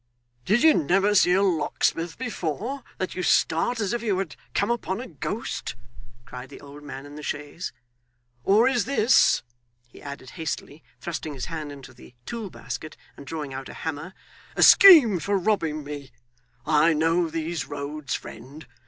[0.45, 4.71] 'Did you never see a locksmith before, that you start as if you had come
[4.71, 5.75] upon a ghost?'
[6.25, 7.71] cried the old man in the chaise,
[8.43, 9.43] 'or is this,'
[9.89, 14.15] he added hastily, thrusting his hand into the tool basket and drawing out a hammer,
[14.55, 16.09] 'a scheme for robbing me?
[16.65, 18.65] I know these roads, friend.